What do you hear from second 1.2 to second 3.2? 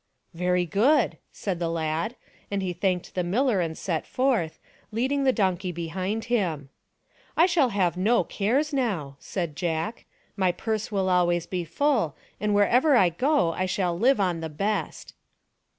said the lad, and he thanked